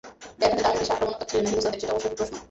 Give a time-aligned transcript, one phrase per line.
[0.39, 2.35] Bat হাতে তামিম বেশি আক্রমণাত্মক ছিলেন, নাকি মোসাদ্দেক, সেটা অবশ্য একটা প্রশ্ন।